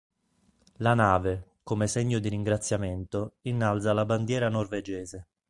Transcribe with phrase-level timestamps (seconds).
[0.77, 5.27] La nave, come segno di ringraziamento, innalza la bandiera norvegese.